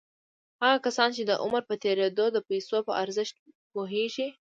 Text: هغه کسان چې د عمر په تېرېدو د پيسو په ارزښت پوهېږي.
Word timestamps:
هغه 0.61 0.77
کسان 0.85 1.09
چې 1.15 1.23
د 1.25 1.31
عمر 1.43 1.61
په 1.69 1.75
تېرېدو 1.83 2.25
د 2.31 2.37
پيسو 2.49 2.77
په 2.87 2.93
ارزښت 3.03 3.35
پوهېږي. 3.73 4.27